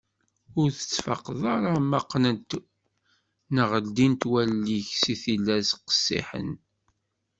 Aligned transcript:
Ur 0.59 0.69
tettfaqeḍ 0.77 1.41
ara 1.55 1.71
ma 1.89 1.99
qqnent 2.05 2.49
neɣ 3.55 3.69
ldint 3.85 4.21
wallen-ik 4.31 4.87
seg 5.01 5.17
tillas 5.23 5.69
qessiḥen. 5.85 6.49